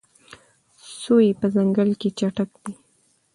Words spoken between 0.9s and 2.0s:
سوی په ځنګل